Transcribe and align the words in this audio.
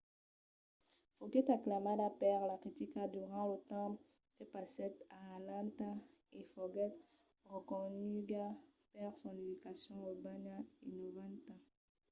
foguèt 1.15 1.47
aclamada 1.57 2.07
per 2.21 2.37
la 2.51 2.57
critica 2.63 3.01
durant 3.15 3.45
lo 3.51 3.57
temps 3.73 3.99
que 4.35 4.45
passèt 4.55 4.93
a 5.19 5.21
atlanta 5.37 5.89
e 6.39 6.41
foguèt 6.53 6.93
reconeguda 7.53 8.45
per 8.93 9.09
son 9.21 9.35
educacion 9.45 9.99
urbana 10.13 10.55
innovanta 10.91 11.53